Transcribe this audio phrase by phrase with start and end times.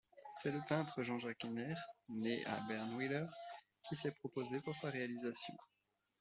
[0.31, 1.75] C'est le peintre Jean-Jacques Henner,
[2.09, 3.27] né à Bernwiller,
[3.87, 5.53] qui s'est proposé pour sa réalisation.